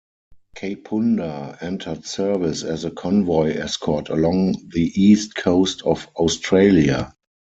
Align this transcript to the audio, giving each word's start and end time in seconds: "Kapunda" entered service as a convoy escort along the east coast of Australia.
"Kapunda" 0.57 1.61
entered 1.61 2.07
service 2.07 2.63
as 2.63 2.85
a 2.85 2.89
convoy 2.89 3.51
escort 3.55 4.09
along 4.09 4.55
the 4.73 4.91
east 4.99 5.35
coast 5.35 5.83
of 5.83 6.07
Australia. 6.15 7.13